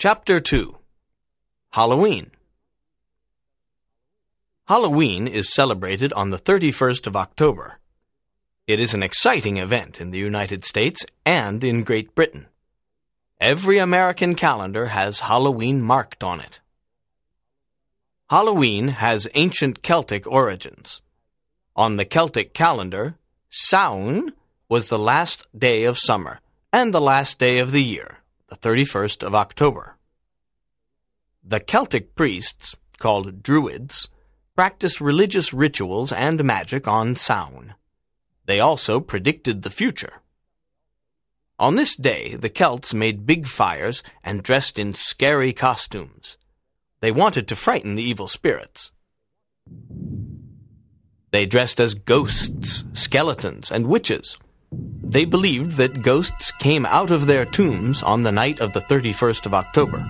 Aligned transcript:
Chapter 0.00 0.40
2 0.40 0.78
Halloween 1.72 2.30
Halloween 4.66 5.28
is 5.28 5.52
celebrated 5.52 6.10
on 6.14 6.30
the 6.30 6.38
31st 6.38 7.06
of 7.06 7.16
October. 7.16 7.80
It 8.66 8.80
is 8.80 8.94
an 8.94 9.02
exciting 9.02 9.58
event 9.58 10.00
in 10.00 10.10
the 10.10 10.18
United 10.18 10.64
States 10.64 11.04
and 11.26 11.62
in 11.62 11.82
Great 11.82 12.14
Britain. 12.14 12.46
Every 13.38 13.76
American 13.76 14.34
calendar 14.34 14.86
has 14.86 15.20
Halloween 15.20 15.82
marked 15.82 16.24
on 16.24 16.40
it. 16.40 16.60
Halloween 18.30 18.88
has 19.04 19.28
ancient 19.34 19.82
Celtic 19.82 20.26
origins. 20.26 21.02
On 21.76 21.96
the 21.96 22.06
Celtic 22.06 22.54
calendar, 22.54 23.16
Samhain 23.50 24.32
was 24.66 24.88
the 24.88 24.98
last 24.98 25.46
day 25.54 25.84
of 25.84 25.98
summer 25.98 26.40
and 26.72 26.94
the 26.94 27.02
last 27.02 27.38
day 27.38 27.58
of 27.58 27.72
the 27.72 27.84
year, 27.84 28.19
the 28.50 28.56
31st 28.56 29.22
of 29.22 29.34
October. 29.34 29.96
The 31.42 31.60
Celtic 31.60 32.14
priests, 32.14 32.76
called 32.98 33.42
Druids, 33.42 34.08
practiced 34.56 35.00
religious 35.00 35.54
rituals 35.54 36.12
and 36.12 36.44
magic 36.44 36.86
on 36.86 37.14
Samhain. 37.14 37.74
They 38.46 38.60
also 38.60 39.00
predicted 39.00 39.62
the 39.62 39.70
future. 39.70 40.14
On 41.58 41.76
this 41.76 41.94
day, 41.94 42.34
the 42.34 42.48
Celts 42.48 42.92
made 42.92 43.24
big 43.24 43.46
fires 43.46 44.02
and 44.24 44.42
dressed 44.42 44.78
in 44.78 44.94
scary 44.94 45.52
costumes. 45.52 46.36
They 47.00 47.12
wanted 47.12 47.46
to 47.48 47.56
frighten 47.56 47.94
the 47.94 48.02
evil 48.02 48.28
spirits. 48.28 48.90
They 51.30 51.46
dressed 51.46 51.78
as 51.78 51.94
ghosts, 51.94 52.84
skeletons, 52.92 53.70
and 53.70 53.86
witches. 53.86 54.36
They 55.10 55.24
believed 55.24 55.72
that 55.72 56.02
ghosts 56.04 56.52
came 56.52 56.86
out 56.86 57.10
of 57.10 57.26
their 57.26 57.44
tombs 57.44 58.00
on 58.00 58.22
the 58.22 58.30
night 58.30 58.60
of 58.60 58.72
the 58.72 58.80
31st 58.80 59.44
of 59.44 59.54
October. 59.54 60.06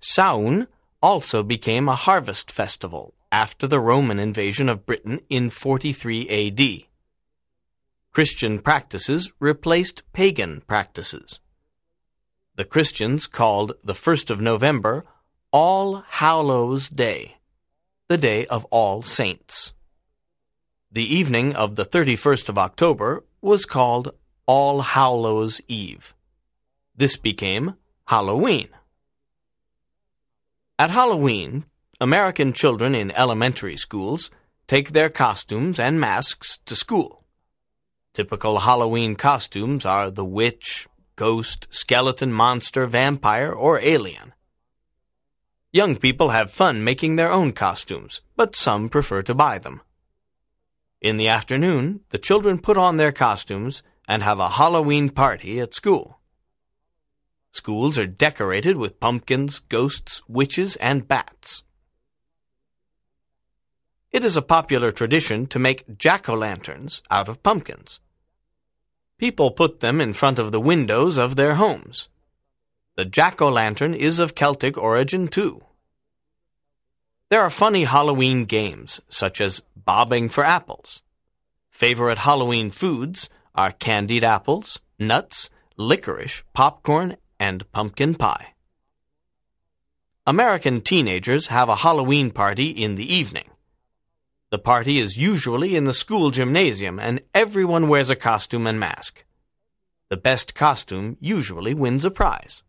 Samhain 0.00 0.66
also 1.02 1.42
became 1.42 1.88
a 1.88 1.94
harvest 1.94 2.50
festival 2.50 3.14
after 3.32 3.66
the 3.66 3.80
Roman 3.80 4.18
invasion 4.18 4.68
of 4.68 4.84
Britain 4.84 5.20
in 5.30 5.48
43 5.48 6.28
AD. 6.28 6.84
Christian 8.12 8.58
practices 8.58 9.32
replaced 9.40 10.02
pagan 10.12 10.62
practices. 10.66 11.40
The 12.56 12.66
Christians 12.66 13.26
called 13.26 13.72
the 13.82 13.94
1st 13.94 14.28
of 14.28 14.42
November 14.42 15.06
All 15.52 16.04
Hallows 16.06 16.90
Day, 16.90 17.36
the 18.08 18.18
day 18.18 18.44
of 18.46 18.64
all 18.66 19.02
saints. 19.02 19.59
The 20.92 21.14
evening 21.14 21.54
of 21.54 21.76
the 21.76 21.84
31st 21.84 22.48
of 22.48 22.58
October 22.58 23.24
was 23.40 23.64
called 23.64 24.12
All 24.46 24.82
Hallows 24.82 25.60
Eve. 25.68 26.12
This 26.96 27.16
became 27.16 27.76
Halloween. 28.08 28.70
At 30.80 30.90
Halloween, 30.90 31.64
American 32.00 32.52
children 32.52 32.96
in 32.96 33.12
elementary 33.12 33.76
schools 33.76 34.32
take 34.66 34.90
their 34.90 35.08
costumes 35.08 35.78
and 35.78 36.00
masks 36.00 36.58
to 36.66 36.74
school. 36.74 37.22
Typical 38.12 38.58
Halloween 38.58 39.14
costumes 39.14 39.86
are 39.86 40.10
the 40.10 40.24
witch, 40.24 40.88
ghost, 41.14 41.68
skeleton, 41.70 42.32
monster, 42.32 42.88
vampire, 42.88 43.52
or 43.52 43.78
alien. 43.78 44.32
Young 45.72 45.94
people 45.94 46.30
have 46.30 46.50
fun 46.50 46.82
making 46.82 47.14
their 47.14 47.30
own 47.30 47.52
costumes, 47.52 48.22
but 48.34 48.56
some 48.56 48.88
prefer 48.88 49.22
to 49.22 49.36
buy 49.36 49.60
them. 49.60 49.82
In 51.00 51.16
the 51.16 51.28
afternoon, 51.28 52.00
the 52.10 52.18
children 52.18 52.58
put 52.58 52.76
on 52.76 52.96
their 52.98 53.12
costumes 53.12 53.82
and 54.06 54.22
have 54.22 54.38
a 54.38 54.50
Halloween 54.50 55.08
party 55.08 55.58
at 55.58 55.72
school. 55.72 56.20
Schools 57.52 57.98
are 57.98 58.06
decorated 58.06 58.76
with 58.76 59.00
pumpkins, 59.00 59.60
ghosts, 59.60 60.20
witches, 60.28 60.76
and 60.76 61.08
bats. 61.08 61.62
It 64.12 64.24
is 64.24 64.36
a 64.36 64.42
popular 64.42 64.92
tradition 64.92 65.46
to 65.46 65.58
make 65.58 65.96
jack 65.96 66.28
o' 66.28 66.34
lanterns 66.34 67.00
out 67.10 67.28
of 67.28 67.42
pumpkins. 67.42 68.00
People 69.16 69.52
put 69.52 69.80
them 69.80 70.00
in 70.00 70.12
front 70.12 70.38
of 70.38 70.52
the 70.52 70.60
windows 70.60 71.16
of 71.16 71.36
their 71.36 71.54
homes. 71.54 72.08
The 72.96 73.04
jack 73.04 73.40
o' 73.40 73.48
lantern 73.48 73.94
is 73.94 74.18
of 74.18 74.34
Celtic 74.34 74.76
origin, 74.76 75.28
too. 75.28 75.62
There 77.30 77.42
are 77.42 77.50
funny 77.50 77.84
Halloween 77.84 78.44
games, 78.44 79.00
such 79.08 79.40
as 79.40 79.62
bobbing 79.76 80.30
for 80.30 80.42
apples. 80.42 81.00
Favorite 81.70 82.18
Halloween 82.18 82.72
foods 82.72 83.30
are 83.54 83.70
candied 83.70 84.24
apples, 84.24 84.80
nuts, 84.98 85.48
licorice, 85.76 86.42
popcorn, 86.54 87.16
and 87.38 87.70
pumpkin 87.70 88.16
pie. 88.16 88.54
American 90.26 90.80
teenagers 90.80 91.46
have 91.46 91.68
a 91.68 91.76
Halloween 91.76 92.32
party 92.32 92.70
in 92.70 92.96
the 92.96 93.14
evening. 93.14 93.48
The 94.50 94.58
party 94.58 94.98
is 94.98 95.16
usually 95.16 95.76
in 95.76 95.84
the 95.84 95.94
school 95.94 96.32
gymnasium, 96.32 96.98
and 96.98 97.22
everyone 97.32 97.86
wears 97.86 98.10
a 98.10 98.16
costume 98.16 98.66
and 98.66 98.80
mask. 98.80 99.24
The 100.08 100.16
best 100.16 100.56
costume 100.56 101.16
usually 101.20 101.74
wins 101.74 102.04
a 102.04 102.10
prize. 102.10 102.64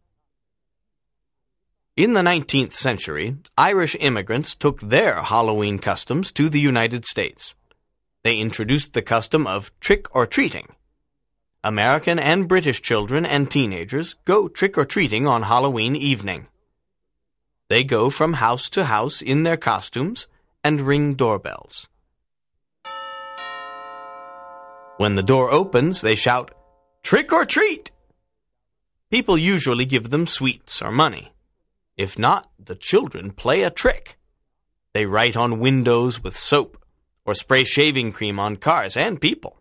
In 1.98 2.14
the 2.14 2.22
19th 2.22 2.72
century, 2.72 3.36
Irish 3.58 3.98
immigrants 4.00 4.56
took 4.56 4.80
their 4.80 5.24
Halloween 5.24 5.78
customs 5.78 6.32
to 6.32 6.48
the 6.48 6.60
United 6.60 7.06
States. 7.06 7.54
They 8.24 8.38
introduced 8.38 8.94
the 8.94 9.02
custom 9.02 9.46
of 9.46 9.78
trick 9.82 10.08
or 10.16 10.26
treating. 10.26 10.70
American 11.66 12.18
and 12.18 12.48
British 12.48 12.82
children 12.82 13.26
and 13.26 13.52
teenagers 13.52 14.16
go 14.24 14.48
trick 14.48 14.78
or 14.78 14.86
treating 14.86 15.28
on 15.28 15.42
Halloween 15.42 15.98
evening. 15.98 16.48
They 17.68 17.84
go 17.84 18.10
from 18.10 18.36
house 18.36 18.70
to 18.70 18.86
house 18.86 19.22
in 19.22 19.44
their 19.44 19.58
costumes 19.58 20.28
and 20.64 20.80
ring 20.80 21.16
doorbells. 21.16 21.90
When 24.96 25.16
the 25.16 25.24
door 25.24 25.52
opens, 25.52 26.00
they 26.00 26.16
shout, 26.16 26.52
Trick 27.04 27.34
or 27.34 27.44
treat! 27.44 27.92
People 29.10 29.38
usually 29.38 29.84
give 29.84 30.10
them 30.10 30.26
sweets 30.26 30.82
or 30.82 30.90
money. 30.90 31.34
If 31.98 32.18
not, 32.18 32.50
the 32.58 32.76
children 32.76 33.32
play 33.32 33.64
a 33.64 33.70
trick. 33.70 34.18
They 34.94 35.06
write 35.06 35.36
on 35.36 35.60
windows 35.60 36.24
with 36.24 36.38
soap 36.38 36.84
or 37.26 37.36
spray 37.36 37.64
shaving 37.64 38.12
cream 38.12 38.40
on 38.40 38.58
cars 38.58 38.98
and 38.98 39.22
people. 39.22 39.61